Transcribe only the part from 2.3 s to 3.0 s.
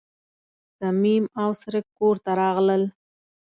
راغلل.